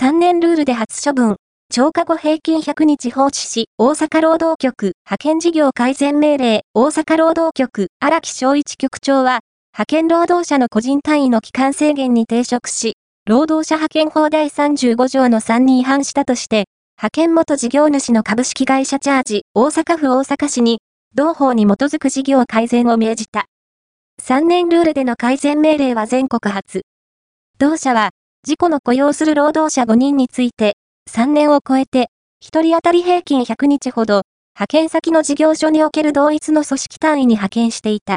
[0.00, 1.38] 3年ルールで初処分、
[1.74, 9.40] 超過後平均100日放置し、大阪労働局派遣事業改善命令、大阪労働局荒木正一局長は、
[9.72, 12.92] 派遣労働者の個人単位の期間制限に抵触し、
[13.26, 20.78] 労働者派遣法第35条の3に違反したとして、派遣元事業主の株式会社チャージ大阪府大阪市に、
[21.16, 23.46] 同法に基づく事業改善を命じた。
[24.22, 26.82] 3年ルールでの改善命令は全国初。
[27.58, 28.10] 同社は、
[28.48, 30.78] 事故の雇用する労働者5人について、
[31.10, 32.08] 3年を超えて、
[32.42, 34.22] 1人当たり平均100日ほど、
[34.56, 38.16] 派遣先の事業所における同一の組織単位に派遣していた。